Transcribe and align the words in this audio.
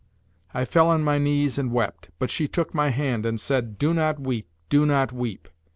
I 0.51 0.65
fell 0.65 0.89
on 0.89 1.03
my 1.03 1.19
knees 1.19 1.59
and 1.59 1.71
wept, 1.71 2.09
but 2.17 2.31
she 2.31 2.47
took 2.47 2.73
my 2.73 2.89
hand 2.89 3.23
and 3.23 3.39
said: 3.39 3.77
'Do 3.77 3.93
not 3.93 4.19
weep, 4.19 4.49
do 4.67 4.83
not 4.87 5.11
weep!' 5.13 5.47